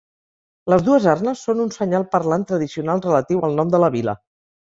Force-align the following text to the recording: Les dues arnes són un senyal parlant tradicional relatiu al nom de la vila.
Les 0.73 0.85
dues 0.85 1.03
arnes 1.11 1.43
són 1.49 1.61
un 1.65 1.69
senyal 1.75 2.05
parlant 2.15 2.45
tradicional 2.53 3.05
relatiu 3.07 3.45
al 3.49 3.55
nom 3.61 3.75
de 3.77 3.83
la 3.85 3.91
vila. 3.99 4.17